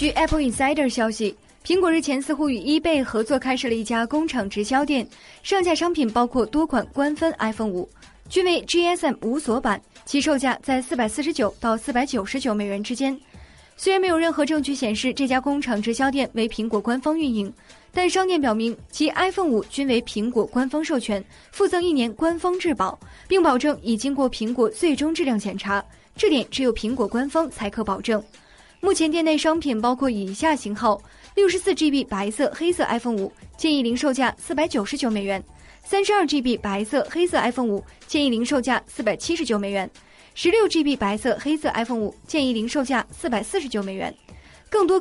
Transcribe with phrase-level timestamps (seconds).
[0.00, 5.06] 据 Apple Insider 消息，苹果日前似乎与 eBay 合作开设了一家工厂直销店，
[5.42, 7.86] 上架商品包括多款官方 iPhone 五，
[8.26, 13.14] 均为 GSM 无锁版，其售价在四百四十九到四百九十九美元之间。
[13.76, 17.52] 虽然没有任何证据显示这家工厂直销店为苹果官方运营，
[17.92, 21.22] 但商店表明其 iPhone 五均为苹果官方授权，
[21.52, 22.98] 附赠一年官方质保，
[23.28, 25.84] 并保证已经过苹果最终质量检查，
[26.16, 28.22] 这点只有苹果官方才可保证。
[28.82, 31.00] 目前店内商品包括以下型号：
[31.34, 35.38] 六十四 GB 白色、黑色 iPhone 五，建议零售价四百九十九美元；
[35.84, 39.88] 三十二 GB 白色、黑色 iPhone 五，建议零售价四百七十九美元。
[40.34, 44.14] 十六 GB 白色黑色 iPhone 五建议零售价四百四十九美元，
[44.70, 44.98] 更多。